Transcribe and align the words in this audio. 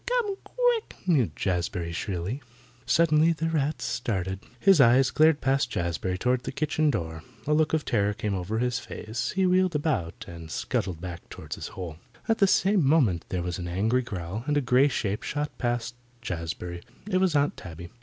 Come 0.07 0.35
quick," 0.43 0.95
mewed 1.05 1.35
Jazbury 1.35 1.91
shrilly. 1.93 2.41
Suddenly 2.87 3.33
the 3.33 3.49
rat 3.49 3.83
started. 3.83 4.39
His 4.59 4.81
eyes 4.81 5.11
glared 5.11 5.41
past 5.41 5.69
Jazbury 5.69 6.17
toward 6.17 6.41
the 6.41 6.51
kitchen 6.51 6.89
door. 6.89 7.21
A 7.45 7.53
look 7.53 7.71
of 7.71 7.85
terror 7.85 8.15
came 8.15 8.33
over 8.33 8.57
his 8.57 8.79
face. 8.79 9.29
He 9.35 9.45
wheeled 9.45 9.75
about 9.75 10.25
and 10.27 10.49
scuttled 10.49 11.01
back 11.01 11.29
toward 11.29 11.53
his 11.53 11.67
hole. 11.77 11.97
At 12.27 12.39
the 12.39 12.47
same 12.47 12.83
moment 12.83 13.25
there 13.29 13.43
was 13.43 13.59
an 13.59 13.67
angry 13.67 14.01
growl, 14.01 14.43
and 14.47 14.57
a 14.57 14.59
grey 14.61 14.87
shape 14.87 15.21
shot 15.21 15.55
past 15.59 15.93
Jazbury. 16.19 16.81
It 17.07 17.17
was 17.19 17.35
Aunt 17.35 17.55
Tabby. 17.55 17.91